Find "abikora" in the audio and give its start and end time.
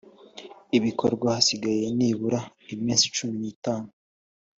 0.77-1.15